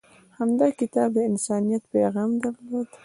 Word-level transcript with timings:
هغه 0.37 0.67
کتاب 0.79 1.09
د 1.15 1.17
انسانیت 1.31 1.83
پیغام 1.93 2.29
درلود. 2.43 2.89